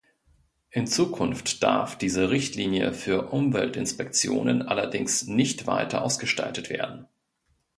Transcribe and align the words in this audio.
In 0.71 0.87
Zukunft 0.87 1.61
darf 1.61 1.95
diese 1.95 2.31
Richtlinie 2.31 2.91
für 2.95 3.29
Umweltinspektionen 3.31 4.63
allerdings 4.63 5.27
nicht 5.27 5.67
weiter 5.67 6.01
ausgestaltet 6.01 6.71
werden. 6.71 7.07